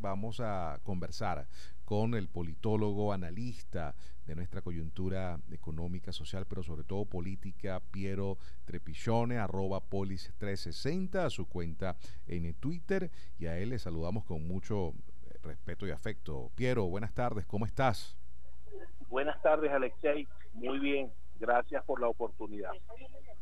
vamos 0.00 0.40
a 0.40 0.78
conversar 0.82 1.46
con 1.84 2.14
el 2.14 2.28
politólogo, 2.28 3.12
analista 3.12 3.94
de 4.26 4.34
nuestra 4.34 4.60
coyuntura 4.60 5.40
económica, 5.50 6.12
social, 6.12 6.44
pero 6.46 6.62
sobre 6.62 6.84
todo 6.84 7.06
política, 7.06 7.80
Piero 7.90 8.36
Trepichone, 8.66 9.38
arroba 9.38 9.80
polis360, 9.80 11.16
a 11.16 11.30
su 11.30 11.46
cuenta 11.48 11.96
en 12.26 12.52
Twitter, 12.54 13.10
y 13.38 13.46
a 13.46 13.58
él 13.58 13.70
le 13.70 13.78
saludamos 13.78 14.24
con 14.24 14.46
mucho 14.46 14.92
respeto 15.42 15.86
y 15.86 15.90
afecto. 15.90 16.50
Piero, 16.54 16.86
buenas 16.86 17.14
tardes, 17.14 17.46
¿cómo 17.46 17.64
estás? 17.64 18.18
Buenas 19.08 19.40
tardes, 19.40 19.72
Alexei. 19.72 20.28
Muy 20.52 20.78
bien, 20.78 21.10
gracias 21.40 21.82
por 21.84 22.00
la 22.00 22.08
oportunidad. 22.08 22.72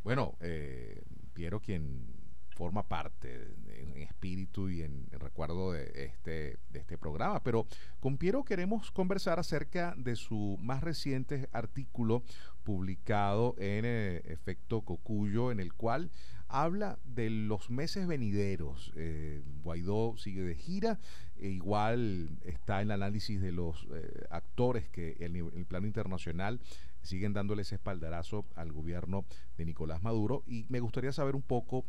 Bueno, 0.04 0.34
eh, 0.40 1.02
Piero, 1.34 1.58
quien 1.58 2.15
forma 2.56 2.88
parte 2.88 3.54
en 3.68 3.96
espíritu 3.98 4.70
y 4.70 4.82
en, 4.82 5.06
recuerdo 5.10 5.72
de 5.72 6.06
este, 6.06 6.58
de 6.70 6.78
este 6.80 6.96
programa. 6.96 7.42
Pero 7.42 7.66
con 8.00 8.16
Piero 8.16 8.44
queremos 8.44 8.90
conversar 8.90 9.38
acerca 9.38 9.94
de 9.96 10.16
su 10.16 10.58
más 10.60 10.82
reciente 10.82 11.48
artículo 11.52 12.22
publicado 12.64 13.54
en 13.58 13.84
eh, 13.84 14.22
Efecto 14.24 14.80
Cocuyo, 14.80 15.52
en 15.52 15.60
el 15.60 15.74
cual 15.74 16.10
habla 16.48 16.98
de 17.04 17.28
los 17.28 17.70
meses 17.70 18.06
venideros. 18.06 18.90
Eh, 18.96 19.42
Guaidó 19.62 20.16
sigue 20.16 20.42
de 20.42 20.54
gira, 20.54 20.98
e 21.38 21.48
igual 21.48 22.30
está 22.42 22.80
el 22.80 22.90
análisis 22.90 23.40
de 23.40 23.52
los 23.52 23.86
eh, 23.92 24.24
actores 24.30 24.88
que 24.88 25.16
en 25.20 25.36
el 25.36 25.66
plano 25.66 25.86
internacional 25.86 26.60
siguen 27.02 27.34
dándole 27.34 27.62
ese 27.62 27.76
espaldarazo 27.76 28.46
al 28.54 28.72
gobierno 28.72 29.26
de 29.58 29.66
Nicolás 29.66 30.02
Maduro. 30.02 30.42
Y 30.46 30.64
me 30.68 30.80
gustaría 30.80 31.12
saber 31.12 31.36
un 31.36 31.42
poco 31.42 31.84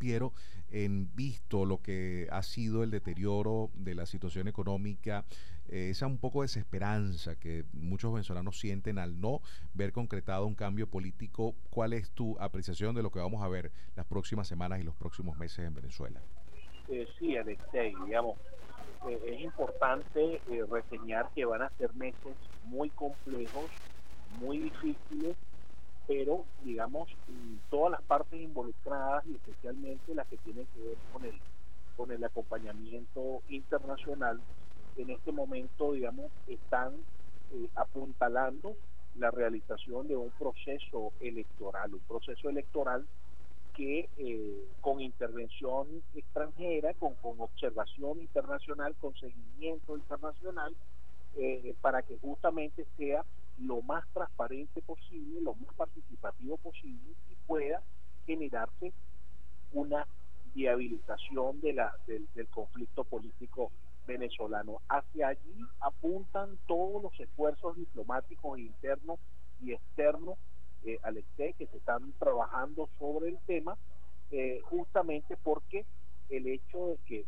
Piero, 0.00 0.32
en 0.70 1.14
visto 1.14 1.66
lo 1.66 1.82
que 1.82 2.26
ha 2.32 2.42
sido 2.42 2.82
el 2.82 2.90
deterioro 2.90 3.70
de 3.74 3.94
la 3.94 4.06
situación 4.06 4.48
económica, 4.48 5.26
eh, 5.68 5.90
esa 5.90 6.06
un 6.06 6.18
poco 6.18 6.40
desesperanza 6.40 7.36
que 7.36 7.64
muchos 7.74 8.10
venezolanos 8.12 8.58
sienten 8.58 8.98
al 8.98 9.20
no 9.20 9.42
ver 9.74 9.92
concretado 9.92 10.46
un 10.46 10.54
cambio 10.54 10.88
político, 10.88 11.54
¿cuál 11.68 11.92
es 11.92 12.10
tu 12.12 12.36
apreciación 12.40 12.94
de 12.94 13.02
lo 13.02 13.10
que 13.10 13.18
vamos 13.18 13.42
a 13.42 13.48
ver 13.48 13.70
las 13.94 14.06
próximas 14.06 14.48
semanas 14.48 14.80
y 14.80 14.84
los 14.84 14.96
próximos 14.96 15.38
meses 15.38 15.66
en 15.66 15.74
Venezuela? 15.74 16.22
Eh, 16.88 17.06
sí, 17.18 17.36
Alexei, 17.36 17.94
digamos, 18.06 18.38
eh, 19.06 19.20
es 19.26 19.40
importante 19.40 20.42
reseñar 20.70 21.30
que 21.34 21.44
van 21.44 21.60
a 21.60 21.70
ser 21.76 21.92
meses 21.94 22.36
muy 22.62 22.88
complejos, 22.90 23.70
muy 24.30 24.60
difíciles, 24.60 25.36
pero 26.10 26.44
digamos 26.64 27.08
todas 27.70 27.92
las 27.92 28.02
partes 28.02 28.40
involucradas 28.40 29.24
y 29.28 29.36
especialmente 29.36 30.12
las 30.12 30.26
que 30.26 30.38
tienen 30.38 30.66
que 30.74 30.80
ver 30.80 30.96
con 31.12 31.24
el 31.24 31.38
con 31.96 32.10
el 32.10 32.24
acompañamiento 32.24 33.42
internacional 33.48 34.40
en 34.96 35.10
este 35.10 35.30
momento 35.30 35.92
digamos 35.92 36.32
están 36.48 36.94
eh, 37.52 37.68
apuntalando 37.76 38.74
la 39.20 39.30
realización 39.30 40.08
de 40.08 40.16
un 40.16 40.30
proceso 40.30 41.12
electoral 41.20 41.94
un 41.94 42.00
proceso 42.00 42.48
electoral 42.48 43.06
que 43.76 44.08
eh, 44.18 44.64
con 44.80 45.00
intervención 45.00 45.86
extranjera 46.16 46.92
con, 46.94 47.14
con 47.22 47.40
observación 47.40 48.20
internacional 48.20 48.96
con 49.00 49.14
seguimiento 49.14 49.96
internacional 49.96 50.74
eh, 51.36 51.72
para 51.80 52.02
que 52.02 52.18
justamente 52.18 52.84
sea 52.96 53.24
lo 53.60 53.82
más 53.82 54.04
transparente 54.12 54.82
posible, 54.82 55.40
lo 55.40 55.54
más 55.54 55.74
participativo 55.74 56.56
posible 56.58 57.14
y 57.30 57.34
pueda 57.46 57.82
generarse 58.26 58.92
una 59.72 60.06
viabilización 60.54 61.60
de 61.60 61.74
la, 61.74 61.94
del, 62.06 62.48
conflicto 62.48 63.04
político 63.04 63.70
venezolano. 64.06 64.80
Hacia 64.88 65.28
allí 65.28 65.60
apuntan 65.80 66.58
todos 66.66 67.02
los 67.02 67.20
esfuerzos 67.20 67.76
diplomáticos 67.76 68.58
internos 68.58 69.18
y 69.62 69.72
externos, 69.72 70.38
eh, 70.84 70.98
Alexei, 71.02 71.52
que 71.54 71.66
se 71.66 71.76
están 71.76 72.12
trabajando 72.18 72.88
sobre 72.98 73.28
el 73.28 73.38
tema, 73.46 73.76
eh, 74.30 74.60
justamente 74.64 75.36
porque 75.42 75.84
el 76.30 76.46
hecho 76.46 76.86
de 76.86 76.96
que 77.06 77.26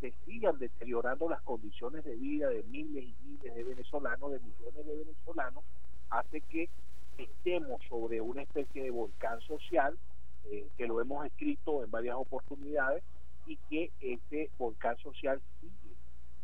se 0.00 0.12
sigan 0.24 0.58
deteriorando 0.58 1.28
las 1.28 1.42
condiciones 1.42 2.04
de 2.04 2.16
vida 2.16 2.48
de 2.48 2.62
miles 2.64 3.04
y 3.04 3.14
miles 3.24 3.54
de 3.54 3.64
venezolanos, 3.64 4.32
de 4.32 4.40
millones 4.40 4.86
de 4.86 4.96
venezolanos, 4.96 5.64
hace 6.08 6.40
que 6.40 6.68
estemos 7.18 7.82
sobre 7.88 8.20
una 8.20 8.42
especie 8.42 8.82
de 8.82 8.90
volcán 8.90 9.40
social, 9.42 9.96
eh, 10.46 10.68
que 10.76 10.86
lo 10.86 11.00
hemos 11.00 11.26
escrito 11.26 11.84
en 11.84 11.90
varias 11.90 12.16
oportunidades, 12.16 13.02
y 13.46 13.56
que 13.68 13.90
ese 14.00 14.50
volcán 14.58 14.96
social 14.98 15.40
sigue, 15.60 15.94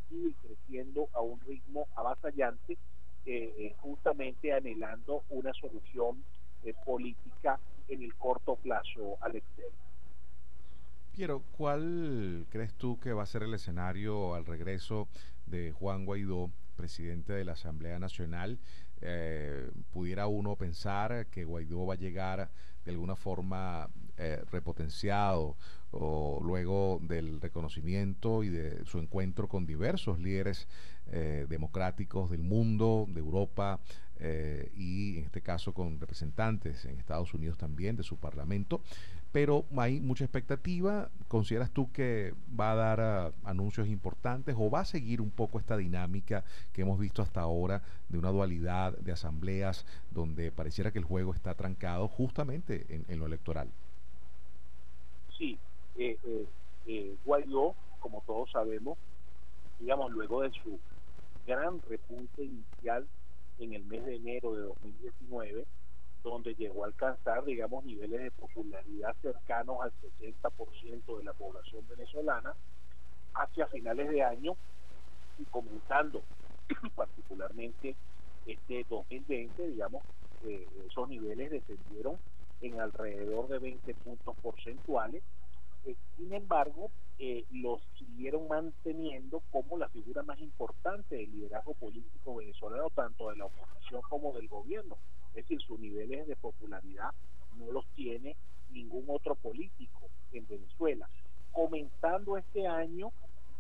sigue 0.09 0.35
creciendo 0.43 1.09
a 1.13 1.21
un 1.21 1.41
ritmo 1.41 1.87
avasallante, 1.95 2.75
eh, 3.25 3.55
eh, 3.59 3.75
justamente 3.79 4.53
anhelando 4.53 5.23
una 5.31 5.53
solución 5.55 6.23
política 6.85 7.61
en 7.89 8.03
el 8.03 8.13
corto 8.17 8.57
plazo 8.57 9.19
al 9.21 9.37
exterior. 9.37 9.86
Piero, 11.17 11.43
¿cuál 11.57 12.47
crees 12.51 12.75
tú 12.75 13.01
que 13.01 13.15
va 13.15 13.23
a 13.23 13.27
ser 13.27 13.43
el 13.43 13.55
escenario 13.55 14.35
al 14.35 14.45
regreso 14.45 15.09
de 15.47 15.73
Juan 15.73 16.05
Guaidó, 16.05 16.51
presidente 16.77 17.33
de 17.33 17.43
la 17.43 17.53
Asamblea 17.53 17.99
Nacional? 17.99 18.59
Eh, 19.01 19.71
pudiera 19.95 20.27
uno 20.27 20.57
pensar 20.57 21.27
que 21.29 21.47
Guaidó 21.47 21.87
va 21.87 21.95
a 21.95 21.97
llegar 21.97 22.51
de 22.85 22.91
alguna 22.91 23.17
forma 23.17 23.89
eh, 24.19 24.43
repotenciado 24.53 25.57
o 25.91 26.39
luego 26.45 26.99
del 27.01 27.41
reconocimiento 27.41 28.45
y 28.45 28.51
de 28.51 28.85
su 28.85 28.99
encuentro 28.99 29.49
con 29.49 29.65
diversos 29.65 30.19
líderes 30.19 30.69
eh, 31.07 31.47
democráticos 31.49 32.31
del 32.31 32.43
mundo, 32.43 33.07
de 33.09 33.21
Europa 33.21 33.81
y 34.19 35.19
en 35.19 35.25
este 35.25 35.43
caso 35.43 35.75
con 35.75 36.01
representantes 36.01 36.87
en 36.87 36.99
Estados 36.99 37.35
Unidos 37.35 37.59
también 37.59 37.97
de 37.97 38.03
su 38.03 38.17
parlamento, 38.17 38.81
pero 39.37 39.67
hay 39.77 40.01
mucha 40.01 40.25
expectativa. 40.25 41.11
¿Consideras 41.29 41.71
tú 41.71 41.93
que 41.93 42.33
va 42.59 42.73
a 42.73 42.75
dar 42.75 43.01
ah, 43.03 43.33
anuncios 43.45 43.87
importantes 43.87 44.57
o 44.59 44.71
va 44.71 44.81
a 44.81 44.85
seguir 44.87 45.21
un 45.21 45.31
poco 45.31 45.59
esta 45.59 45.77
dinámica 45.77 46.43
que 46.73 46.81
hemos 46.81 46.99
visto 46.99 47.21
hasta 47.21 47.43
ahora 47.43 47.83
de 48.09 48.17
una 48.17 48.31
dualidad 48.31 48.97
de 48.97 49.13
asambleas 49.13 49.85
donde 50.11 50.51
pareciera 50.53 50.91
que 50.91 51.01
el 51.01 51.05
juego 51.05 51.35
está 51.35 51.55
trancado 51.55 52.09
justamente 52.09 52.87
en, 52.89 53.19
lo 53.19 53.27
electoral? 53.27 53.69
Sí, 55.37 55.59
eh, 55.99 56.17
eh, 56.25 56.47
eh, 56.87 57.15
Guaidó, 57.27 57.75
como 58.01 58.23
todos 58.27 58.51
sabemos, 58.51 58.97
digamos, 59.79 60.13
luego 60.13 60.41
de 60.45 60.51
su 60.53 60.79
gran 61.47 61.83
repunte 61.91 62.43
inicial 62.43 63.07
en 63.59 63.75
el 63.75 63.85
mes 63.85 64.03
de 64.07 64.17
enero 64.17 64.55
de 64.55 64.63
2019, 64.63 65.67
donde 66.31 66.55
llegó 66.55 66.85
a 66.85 66.89
alcanzar, 66.89 67.45
digamos, 67.45 67.85
niveles 67.85 68.21
de 68.21 68.31
popularidad 68.33 69.15
cercanos 69.23 69.79
al 69.81 69.93
60% 70.19 71.19
de 71.19 71.25
la 71.25 71.33
población 71.33 71.87
venezolana, 71.89 72.55
hacia 73.35 73.67
finales 73.67 74.11
de 74.11 74.23
año 74.23 74.57
y 75.39 75.45
comenzando 75.45 76.23
particularmente 76.95 77.95
este 78.47 78.85
2020, 78.89 79.69
digamos, 79.69 80.03
eh, 80.45 80.67
esos 80.89 81.09
niveles 81.09 81.51
descendieron 81.51 82.19
en 82.61 82.81
alrededor 82.81 83.49
de 83.49 83.59
20 83.59 83.95
puntos 83.95 84.37
porcentuales. 84.43 85.23
Eh, 85.85 85.95
sin 86.17 86.33
embargo, 86.33 86.91
eh, 87.19 87.45
los 87.51 87.81
siguieron 87.99 88.49
manteniendo 88.49 89.43
como 89.53 89.79
la 89.79 89.89
figura 89.89 90.23
más 90.23 90.39
importante 90.41 91.17
del 91.17 91.31
liderazgo 91.31 91.75
político 91.75 92.37
venezolano, 92.37 92.91
tanto 92.91 93.31
de 93.31 93.37
la 93.37 93.47
oposición 93.47 94.03
como 94.09 94.33
del 94.33 94.49
gobierno. 94.49 94.97
Es 95.37 95.45
decir, 95.45 95.61
sus 95.61 95.79
niveles 95.79 96.27
de 96.27 96.35
popularidad 96.35 97.11
no 97.59 97.71
los 97.71 97.87
tiene 97.95 98.37
ningún 98.71 99.05
otro 99.09 99.35
político 99.35 100.09
en 100.33 100.47
Venezuela. 100.49 101.09
Comenzando 101.53 102.39
este 102.39 102.67
año 102.67 103.13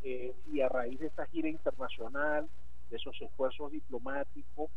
eh, 0.03 0.35
y 0.51 0.63
a 0.63 0.71
raíz 0.71 0.99
de 1.01 1.09
esta 1.09 1.27
gira 1.27 1.51
internacional, 1.51 2.49
de 2.89 2.97
esos 2.97 3.21
esfuerzos 3.21 3.73
diplomáticos 3.73 4.71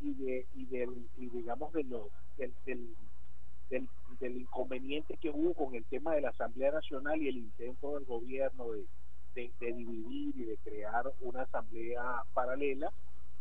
y 0.00 0.14
de 0.14 0.46
y 0.54 0.64
del 0.64 1.08
digamos 1.16 1.74
de 1.74 1.84
lo, 1.84 2.08
del, 2.38 2.54
del, 3.68 4.36
inconveniente 4.36 5.18
que 5.18 5.28
hubo 5.28 5.52
con 5.52 5.74
el 5.74 5.84
tema 5.84 6.14
de 6.14 6.22
la 6.22 6.30
Asamblea 6.30 6.72
Nacional 6.72 7.20
y 7.20 7.28
el 7.28 7.36
intento 7.36 7.96
del 7.96 8.04
gobierno 8.06 8.72
de, 8.72 8.86
de 9.34 9.72
dividir 9.72 10.34
y 10.36 10.44
de 10.44 10.56
crear 10.58 11.12
una 11.20 11.42
asamblea 11.42 12.22
paralela, 12.32 12.92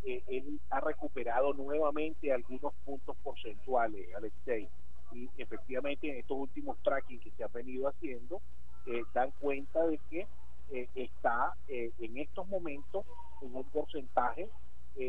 eh, 0.05 0.23
él 0.27 0.59
ha 0.69 0.79
recuperado 0.81 1.53
nuevamente 1.55 2.31
algunos 2.31 2.73
puntos 2.85 3.17
porcentuales, 3.23 4.13
Alexei. 4.15 4.69
Y 5.11 5.27
efectivamente 5.37 6.09
en 6.09 6.17
estos 6.17 6.37
últimos 6.37 6.77
tracking 6.83 7.19
que 7.19 7.31
se 7.31 7.43
han 7.43 7.51
venido 7.51 7.87
haciendo, 7.87 8.39
eh, 8.85 9.01
dan 9.15 9.31
cuenta 9.39 9.83
de 9.87 9.99
que 10.09 10.27
eh, 10.71 10.87
está 10.93 11.53
en 11.67 12.17
estos 12.17 12.47
momentos 12.47 13.05
en 13.41 13.55
un 13.55 13.63
porcentaje 13.65 14.49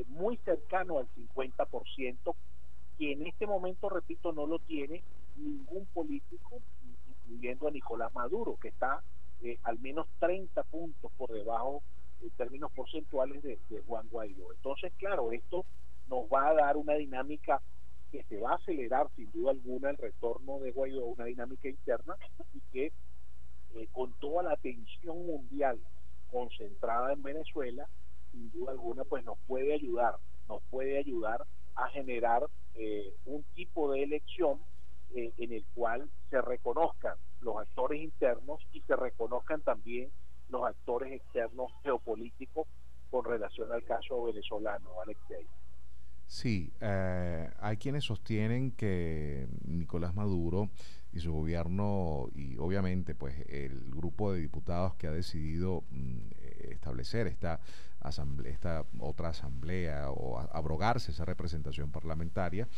muy 0.08 0.36
cercano 0.38 0.98
al 0.98 1.08
50%, 1.14 2.34
que 2.98 3.12
en 3.12 3.26
este 3.26 3.46
momento, 3.46 3.88
repito, 3.88 4.32
no 4.32 4.46
lo 4.46 4.58
tiene 4.60 5.02
ningún 5.36 5.86
político, 5.86 6.60
incluyendo 7.24 7.68
a 7.68 7.70
Nicolás 7.70 8.12
Maduro, 8.14 8.56
que 8.60 8.68
está 8.68 9.02
al 9.62 9.78
menos 9.78 10.06
30 10.18 10.62
puntos 10.64 11.12
por 11.16 11.30
debajo 11.30 11.82
en 12.22 12.30
términos 12.30 12.72
porcentuales 12.72 13.42
de, 13.42 13.58
Juan 13.86 14.08
Guaidó. 14.10 14.52
Entonces, 14.52 14.92
claro, 14.98 15.32
esto 15.32 15.64
nos 16.08 16.24
va 16.24 16.48
a 16.48 16.54
dar 16.54 16.76
una 16.76 16.94
dinámica 16.94 17.60
que 18.10 18.22
se 18.24 18.38
va 18.38 18.52
a 18.52 18.56
acelerar 18.56 19.08
sin 19.16 19.30
duda 19.32 19.50
alguna 19.50 19.90
el 19.90 19.96
retorno 19.96 20.58
de 20.60 20.72
Guaidó, 20.72 21.06
una 21.06 21.24
dinámica 21.24 21.68
interna 21.68 22.16
y 22.54 22.60
que 22.72 22.92
eh, 23.74 23.88
con 23.92 24.12
toda 24.14 24.42
la 24.42 24.52
atención 24.52 25.26
mundial 25.26 25.78
concentrada 26.30 27.12
en 27.12 27.22
Venezuela, 27.22 27.88
sin 28.32 28.50
duda 28.52 28.72
alguna, 28.72 29.04
pues 29.04 29.24
nos 29.24 29.38
puede 29.46 29.74
ayudar, 29.74 30.16
nos 30.48 30.62
puede 30.70 30.98
ayudar 30.98 31.44
a 31.74 31.88
generar 31.88 32.46
eh, 32.74 33.14
un 33.26 33.42
tipo 33.54 33.92
de 33.92 34.02
elección 34.02 34.60
eh, 35.14 35.32
en 35.38 35.52
el 35.52 35.64
cual 35.74 36.08
se 36.30 36.40
reconozcan 36.40 37.16
los 37.40 37.56
actores 37.58 38.02
internos 38.02 38.60
y 38.72 38.80
se 38.80 38.96
reconozcan 38.96 39.60
también 39.62 40.10
los 40.48 40.64
actores 40.64 41.12
externos 41.12 41.72
geopolíticos 41.82 42.66
con 43.10 43.24
relación 43.24 43.72
al 43.72 43.84
caso 43.84 44.24
venezolano, 44.24 45.00
Alexei. 45.02 45.46
Sí, 46.26 46.72
eh, 46.80 47.48
hay 47.60 47.76
quienes 47.76 48.04
sostienen 48.04 48.72
que 48.72 49.46
Nicolás 49.64 50.14
Maduro 50.14 50.70
y 51.12 51.20
su 51.20 51.32
gobierno 51.32 52.28
y 52.34 52.56
obviamente 52.58 53.14
pues 53.14 53.34
el 53.48 53.90
grupo 53.90 54.32
de 54.32 54.40
diputados 54.40 54.96
que 54.96 55.06
ha 55.06 55.12
decidido 55.12 55.84
mm, 55.90 56.18
establecer 56.70 57.28
esta 57.28 57.60
asamblea, 58.00 58.52
esta 58.52 58.84
otra 58.98 59.28
asamblea 59.28 60.10
o 60.10 60.38
abrogarse 60.38 61.12
esa 61.12 61.24
representación 61.24 61.92
parlamentaria, 61.92 62.68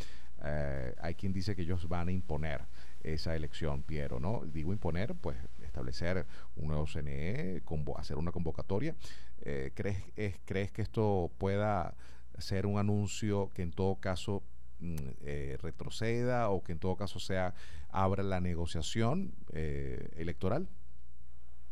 eh, 0.44 0.94
hay 1.00 1.14
quien 1.14 1.32
dice 1.32 1.56
que 1.56 1.62
ellos 1.62 1.88
van 1.88 2.08
a 2.08 2.12
imponer 2.12 2.62
esa 3.02 3.34
elección, 3.34 3.82
Piero, 3.82 4.20
¿no? 4.20 4.42
Digo 4.44 4.72
imponer, 4.72 5.14
pues 5.14 5.36
establecer 5.68 6.26
un 6.56 6.68
nuevo 6.68 6.86
CNE, 6.86 7.62
hacer 7.96 8.16
una 8.16 8.32
convocatoria. 8.32 8.94
Eh, 9.42 9.72
¿crees, 9.74 10.02
¿Crees 10.44 10.72
que 10.72 10.82
esto 10.82 11.30
pueda 11.38 11.94
ser 12.38 12.66
un 12.66 12.78
anuncio 12.78 13.50
que 13.54 13.62
en 13.62 13.72
todo 13.72 13.96
caso 13.96 14.42
mm, 14.80 14.96
eh, 15.22 15.58
retroceda 15.62 16.50
o 16.50 16.62
que 16.62 16.72
en 16.72 16.78
todo 16.78 16.96
caso 16.96 17.18
sea 17.20 17.54
abra 17.90 18.22
la 18.22 18.40
negociación 18.40 19.32
electoral? 19.52 20.68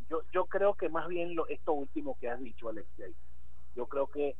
Yo, 0.09 0.23
yo 0.33 0.47
creo 0.47 0.75
que 0.75 0.89
más 0.89 1.09
bien 1.09 1.35
lo, 1.35 1.49
esto 1.49 1.73
último 1.73 2.17
que 2.21 2.29
has 2.29 2.41
dicho, 2.41 2.69
Alexei, 2.69 3.13
yo 3.75 3.87
creo 3.87 4.07
que 4.07 4.37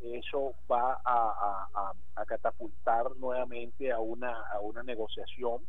eso 0.00 0.54
va 0.70 1.00
a, 1.04 1.94
catapultar 2.26 3.16
nuevamente 3.16 3.90
a 3.90 4.00
una, 4.00 4.42
a 4.52 4.60
una 4.60 4.82
negociación 4.82 5.62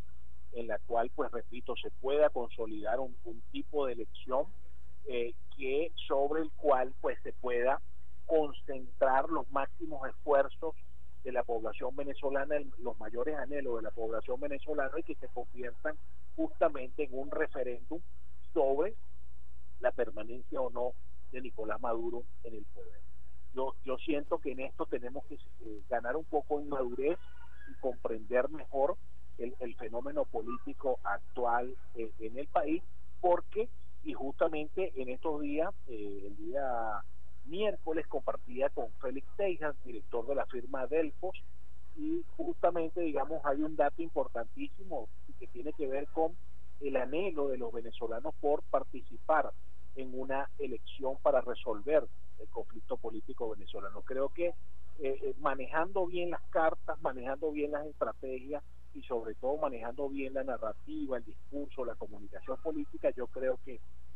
en 0.53 0.67
la 0.67 0.79
cual, 0.79 1.11
pues 1.15 1.31
repito, 1.31 1.75
se 1.75 1.91
pueda 1.91 2.29
consolidar 2.29 2.99
un, 2.99 3.15
tipo 3.51 3.85
de 3.85 3.93
elección 3.93 4.45
eh, 5.07 5.33
que 5.57 5.91
sobre 6.07 6.41
el 6.41 6.51
cual 6.51 6.93
pues 7.01 7.17
se 7.23 7.33
pueda 7.33 7.81
concentrar 8.25 9.29
los 9.29 9.49
máximos 9.51 10.07
esfuerzos 10.07 10.75
de 11.23 11.31
la 11.31 11.43
población 11.43 11.95
venezolana, 11.95 12.55
los 12.79 12.97
mayores 12.99 13.35
anhelos 13.37 13.77
de 13.77 13.81
la 13.83 13.91
población 13.91 14.39
venezolana 14.39 14.91
y 14.97 15.03
que 15.03 15.15
se 15.15 15.27
conviertan 15.29 15.95
justamente 16.35 17.03
en 17.03 17.17
un 17.17 17.29
referéndum 17.31 17.99
sobre 18.53 18.95
la 19.79 19.91
permanencia 19.91 20.61
o 20.61 20.69
no 20.69 20.93
de 21.31 21.41
Nicolás 21.41 21.81
Maduro 21.81 22.23
en 22.43 22.55
el 22.55 22.65
poder. 22.65 23.01
Yo, 23.53 23.75
yo 23.83 23.97
siento 23.97 24.39
que 24.39 24.51
en 24.51 24.61
esto 24.61 24.85
tenemos 24.85 25.25
que 25.25 25.35
eh, 25.35 25.81
ganar 25.89 26.15
un 26.15 26.25
poco 26.25 26.59
en 26.59 26.69
madurez 26.69 27.17
y 27.69 27.79
comprender 27.79 28.49
mejor 28.49 28.95
el, 29.39 29.75
fenómeno 29.75 30.25
político 30.25 30.99
actual 31.03 31.75
eh, 31.95 32.11
en 32.19 32.37
el 32.37 32.47
país, 32.47 32.83
porque, 33.21 33.69
y 34.03 34.13
justamente 34.13 34.91
en 34.95 35.09
estos 35.09 35.41
días, 35.41 35.73
eh, 35.87 36.23
el 36.27 36.37
día 36.37 37.03
miércoles 37.45 38.05
compartía 38.07 38.69
con 38.69 38.91
Félix 39.01 39.27
Teijas, 39.37 39.75
director 39.83 40.27
de 40.27 40.35
la 40.35 40.45
firma 40.45 40.87
Delfos, 40.87 41.35
y 41.97 42.23
justamente, 42.37 43.01
digamos, 43.01 43.43
hay 43.45 43.61
un 43.61 43.75
dato 43.75 44.01
importantísimo 44.01 45.09
que 45.39 45.47
tiene 45.47 45.73
que 45.73 45.87
ver 45.87 46.07
con 46.07 46.33
el 46.81 46.95
anhelo 46.95 47.49
de 47.49 47.57
los 47.57 47.73
venezolanos 47.73 48.33
por 48.39 48.61
participar 48.63 49.51
en 49.95 50.17
una 50.17 50.49
elección 50.59 51.17
para 51.21 51.41
resolver 51.41 52.07
el 52.39 52.47
conflicto 52.49 52.97
político 52.97 53.49
venezolano. 53.49 54.01
Creo 54.01 54.29
que 54.29 54.47
eh, 54.47 54.53
eh, 54.99 55.33
manejando 55.39 56.05
bien 56.07 56.29
las 56.29 56.41
cartas, 56.49 57.01
manejando 57.01 57.51
bien 57.51 57.71
las 57.71 57.85
estrategias 57.85 58.63
y 58.99 59.03
sobre 59.03 59.33
todo 59.35 59.57
manejando 59.57 60.09
bien 60.09 60.33
la 60.33 60.43
narrativa, 60.43 61.17
el 61.17 61.25
discurso, 61.25 61.85
la 61.85 61.95
comunicación 61.95 62.57
política, 62.61 63.09
yo 63.15 63.27
creo 63.27 63.57
que 63.63 63.75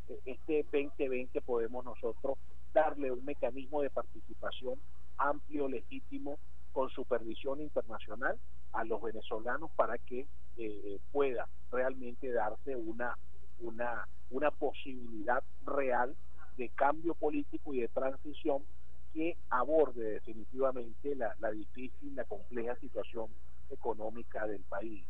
eh, 0.10 0.20
este 0.26 0.64
2020 0.72 1.42
podemos 1.42 1.86
nosotros 1.86 2.38
darle 2.74 3.12
un 3.12 3.24
mecanismo 3.24 3.82
de 3.82 3.90
participación 3.90 4.80
amplio, 5.18 5.70
legítimo, 5.70 6.38
con 6.74 6.90
supervisión 6.90 7.62
internacional 7.62 8.38
a 8.74 8.84
los 8.84 9.02
venezolanos 9.02 9.72
para 9.76 9.98
que 10.00 10.26
pueda 11.12 11.48
realmente 11.72 12.32
darse 12.32 12.76
una, 12.76 13.18
una, 13.60 14.08
una 14.32 14.52
posibilidad 14.52 15.44
real 15.66 16.16
de 16.58 16.70
cambio 16.70 17.14
político 17.14 17.74
y 17.74 17.82
de 17.82 17.88
transición 17.88 18.64
que 19.14 19.38
aborde 19.50 20.14
definitivamente 20.14 21.16
la, 21.16 21.36
la 21.40 21.52
difícil, 21.52 22.16
la 22.16 22.26
compleja 22.26 22.76
situación 22.78 23.28
económica 23.74 24.48
del 24.48 24.64
país. 24.64 25.06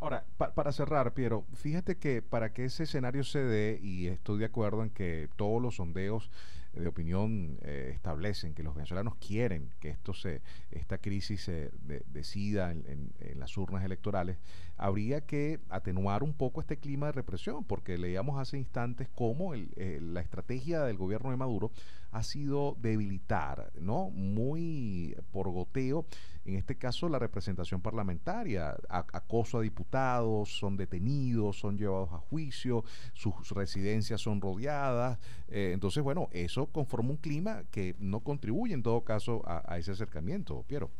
Ahora, 0.00 0.24
para 0.36 0.70
cerrar, 0.70 1.12
Piero, 1.12 1.44
fíjate 1.54 1.98
que 1.98 2.22
para 2.22 2.52
que 2.52 2.64
ese 2.64 2.84
escenario 2.84 3.24
se 3.24 3.40
dé, 3.40 3.80
y 3.82 4.06
estoy 4.06 4.38
de 4.38 4.44
acuerdo 4.44 4.84
en 4.84 4.90
que 4.90 5.28
todos 5.36 5.60
los 5.60 5.76
sondeos 5.76 6.30
de 6.72 6.86
opinión 6.86 7.58
eh, 7.62 7.90
establecen 7.94 8.54
que 8.54 8.62
los 8.62 8.74
venezolanos 8.74 9.16
quieren 9.16 9.70
que 9.80 9.88
esto 9.88 10.14
se, 10.14 10.42
esta 10.70 10.98
crisis 10.98 11.42
se 11.42 11.70
decida 12.06 12.70
en, 12.70 13.12
las 13.34 13.56
urnas 13.56 13.84
electorales, 13.84 14.38
habría 14.76 15.22
que 15.22 15.60
atenuar 15.68 16.22
un 16.22 16.34
poco 16.34 16.60
este 16.60 16.76
clima 16.76 17.06
de 17.06 17.12
represión, 17.12 17.64
porque 17.64 17.98
leíamos 17.98 18.38
hace 18.38 18.58
instantes 18.58 19.08
cómo 19.14 19.54
la 19.54 20.20
estrategia 20.20 20.82
del 20.82 20.96
gobierno 20.96 21.30
de 21.30 21.36
Maduro 21.36 21.70
ha 22.10 22.22
sido 22.22 22.76
debilitar, 22.80 23.72
¿no? 23.80 24.10
Muy 24.10 25.16
por 25.32 25.50
goteo, 25.50 26.06
en 26.44 26.56
este 26.56 26.76
caso 26.76 27.08
la 27.08 27.18
representación 27.18 27.80
parlamentaria, 27.80 28.76
acoso 28.88 29.58
a 29.58 29.62
diputados, 29.62 30.58
son 30.58 30.76
detenidos, 30.76 31.58
son 31.58 31.76
llevados 31.76 32.12
a 32.12 32.18
juicio, 32.18 32.84
sus 33.12 33.50
residencias 33.50 34.20
son 34.20 34.40
rodeadas, 34.40 35.18
eh, 35.48 35.72
entonces 35.72 36.02
bueno, 36.02 36.28
eso 36.32 36.66
conforma 36.66 37.10
un 37.10 37.16
clima 37.16 37.64
que 37.70 37.94
no 37.98 38.20
contribuye 38.20 38.74
en 38.74 38.82
todo 38.82 39.02
caso 39.02 39.42
a, 39.46 39.78
ese 39.78 39.92
acercamiento, 39.92 40.62
Piero. 40.66 40.90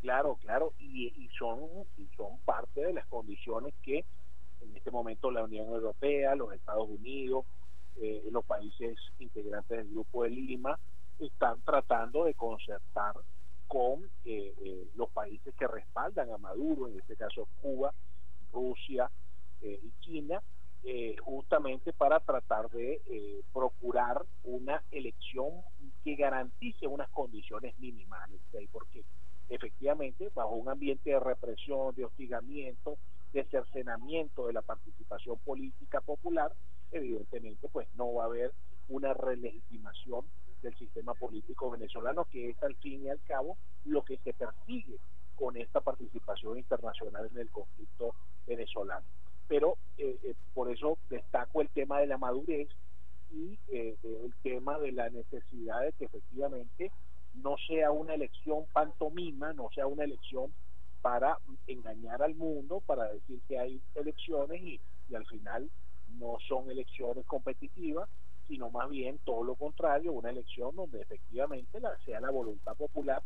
Claro, 0.00 0.36
claro, 0.36 0.72
y, 0.78 1.28
son, 1.38 1.60
y 1.96 2.06
son 2.16 2.38
parte 2.44 2.80
de 2.80 2.92
las 2.92 3.06
condiciones 3.06 3.74
que 3.82 4.04
en 4.60 4.76
este 4.76 4.90
momento 4.90 5.30
la 5.30 5.44
Unión 5.44 5.66
Europea, 5.66 6.34
los 6.34 6.52
Estados 6.52 6.88
Unidos, 6.88 7.44
eh, 7.96 8.22
los 8.30 8.44
países 8.44 8.96
integrantes 9.18 9.78
del 9.78 9.88
Grupo 9.88 10.24
de 10.24 10.30
Lima 10.30 10.78
están 11.18 11.60
tratando 11.62 12.24
de 12.24 12.34
concertar 12.34 13.14
con 13.68 14.04
eh, 14.24 14.54
eh, 14.60 14.88
los 14.94 15.10
países 15.10 15.54
que 15.54 15.66
respaldan 15.66 16.30
a 16.30 16.38
Maduro, 16.38 16.88
en 16.88 16.98
este 16.98 17.16
caso 17.16 17.48
Cuba, 17.60 17.92
Rusia 18.52 19.10
y 19.62 19.90
China, 20.00 20.40
justamente 21.24 21.92
para 21.92 22.20
tratar 22.20 22.70
de 22.70 23.42
procurar 23.52 24.24
una 24.44 24.82
elección 24.92 25.50
que 26.04 26.14
garantice 26.14 26.86
unas 26.86 27.08
condiciones 27.10 27.76
mínimas, 27.80 28.30
porque 28.70 29.02
efectivamente 29.48 30.30
bajo 30.34 30.54
un 30.54 30.68
ambiente 30.68 31.10
de 31.10 31.18
represión, 31.18 31.94
de 31.96 32.04
hostigamiento, 32.04 32.98
de 33.32 33.44
cercenamiento 33.44 34.46
de 34.46 34.52
la 34.52 34.62
participación 34.62 35.38
política 35.38 36.00
popular, 36.00 36.52
evidentemente 36.92 37.68
pues 37.72 37.88
no 37.96 38.14
va 38.14 38.24
a 38.24 38.26
haber 38.26 38.52
una 38.88 39.14
relegitimación 39.14 40.24
del 40.66 40.76
sistema 40.76 41.14
político 41.14 41.70
venezolano, 41.70 42.24
que 42.24 42.50
es 42.50 42.62
al 42.62 42.74
fin 42.76 43.04
y 43.04 43.08
al 43.08 43.20
cabo 43.22 43.56
lo 43.84 44.02
que 44.02 44.18
se 44.18 44.32
persigue 44.32 44.98
con 45.36 45.56
esta 45.56 45.80
participación 45.80 46.58
internacional 46.58 47.28
en 47.32 47.38
el 47.38 47.50
conflicto 47.50 48.14
venezolano. 48.46 49.04
Pero 49.48 49.76
eh, 49.98 50.18
eh, 50.24 50.34
por 50.54 50.70
eso 50.70 50.98
destaco 51.08 51.60
el 51.60 51.68
tema 51.68 52.00
de 52.00 52.08
la 52.08 52.18
madurez 52.18 52.68
y 53.32 53.56
eh, 53.68 53.96
el 54.02 54.34
tema 54.42 54.78
de 54.78 54.92
la 54.92 55.08
necesidad 55.08 55.82
de 55.82 55.92
que 55.92 56.06
efectivamente 56.06 56.90
no 57.34 57.56
sea 57.68 57.92
una 57.92 58.14
elección 58.14 58.64
pantomima, 58.72 59.52
no 59.52 59.68
sea 59.74 59.86
una 59.86 60.04
elección 60.04 60.52
para 61.00 61.38
engañar 61.68 62.22
al 62.22 62.34
mundo, 62.34 62.82
para 62.86 63.12
decir 63.12 63.38
que 63.46 63.58
hay 63.58 63.80
elecciones 63.94 64.60
y, 64.62 64.80
y 65.08 65.14
al 65.14 65.26
final 65.26 65.70
no 66.18 66.38
son 66.48 66.68
elecciones 66.70 67.24
competitivas, 67.26 68.08
sino 68.48 68.70
más 68.70 68.88
bien 68.90 69.18
todo 69.24 69.44
lo 69.44 69.54
contrario, 69.54 70.12
una 70.12 70.30
elección 70.30 70.74
donde 70.74 71.00
efectivamente 71.00 71.80
la, 71.80 71.96
sea 72.04 72.20
la 72.20 72.30
voluntad 72.30 72.74
popular 72.76 73.22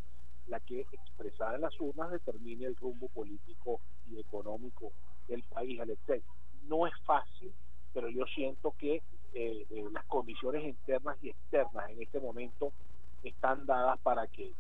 la 0.50 0.60
que 0.60 0.80
expresada 0.80 1.54
en 1.54 1.62
las 1.62 1.80
urnas 1.80 2.10
determine 2.10 2.66
el 2.66 2.76
rumbo 2.76 3.08
político 3.08 3.80
y 4.10 4.18
económico 4.18 4.92
del 5.28 5.42
país, 5.44 5.80
Alexei. 5.80 6.22
No 6.68 6.86
es 6.86 6.92
fácil, 7.04 7.52
pero 7.94 8.08
yo 8.08 8.24
siento 8.26 8.74
que 8.76 8.96
eh, 9.32 9.66
eh, 9.70 9.84
las 9.92 10.04
condiciones 10.06 10.64
internas 10.64 11.16
y 11.22 11.30
externas 11.30 11.88
en 11.90 12.02
este 12.02 12.18
momento 12.20 12.72
están 13.22 13.64
dadas 13.64 13.98
para 14.00 14.26
que 14.26 14.52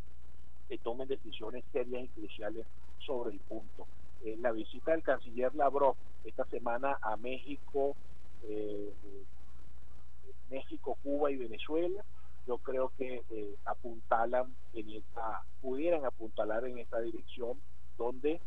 se 0.68 0.78
tomen 0.78 1.08
decisiones 1.08 1.64
serias 1.72 2.04
y 2.04 2.08
cruciales 2.08 2.66
sobre 3.00 3.32
el 3.32 3.40
punto. 3.40 3.86
la 4.38 4.52
visita 4.52 4.92
del 4.92 5.02
canciller 5.02 5.54
Lavrov 5.54 5.96
esta 6.24 6.44
semana 6.44 6.98
a 7.02 7.16
México, 7.16 7.96
México, 10.50 10.98
Cuba 11.02 11.30
y 11.30 11.36
Venezuela, 11.36 12.04
yo 12.46 12.58
creo 12.58 12.92
que 12.96 13.22
apuntalan 13.64 14.54
en 14.74 14.90
esta, 14.90 15.42
pudieran 15.60 16.04
apuntalar 16.04 16.64
en 16.64 16.78
esta 16.78 17.00
dirección 17.00 17.58
donde 17.96 18.40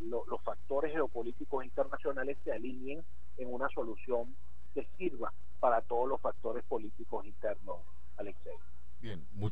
los 0.00 0.42
factores 0.42 0.92
geopolíticos 0.92 1.64
internacionales 1.64 2.36
se 2.44 2.52
alineen 2.52 3.02
en 3.38 3.52
una 3.52 3.68
solución 3.70 4.34
que 4.74 4.86
sirva 4.98 5.32
para 5.60 5.80
todos 5.82 6.08
los 6.08 6.20
factores 6.20 6.64
políticos 6.64 7.24
internos, 7.24 7.78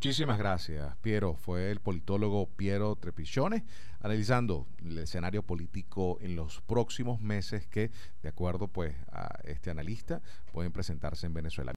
muchísimas 0.00 0.38
gracias, 0.38 0.96
Piero. 1.02 1.34
Fue 1.34 1.70
el 1.70 1.78
politólogo 1.78 2.48
Piero 2.48 2.96
Trepichones 2.96 3.64
analizando 4.00 4.66
el 4.78 4.96
escenario 4.96 5.42
político 5.42 6.16
en 6.22 6.36
los 6.36 6.62
próximos 6.62 7.20
meses 7.20 7.66
que, 7.66 7.90
de 8.22 8.30
acuerdo 8.30 8.66
pues 8.68 8.94
a 9.12 9.40
este 9.44 9.70
analista, 9.70 10.22
pueden 10.54 10.72
presentarse 10.72 11.26
en 11.26 11.34
Venezuela. 11.34 11.68